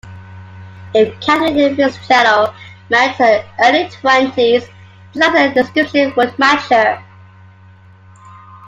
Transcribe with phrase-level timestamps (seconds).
[0.95, 2.55] If Katherine FitzGerald
[2.89, 4.71] married in her early twenties, this
[5.13, 7.05] latter description would match her.